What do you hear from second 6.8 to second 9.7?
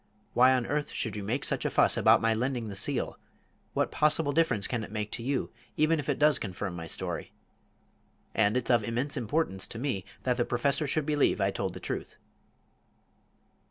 story? And it's of immense importance